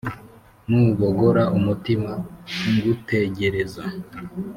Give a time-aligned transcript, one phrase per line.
[0.69, 2.11] nubogora umutima
[2.73, 3.83] ngutegereza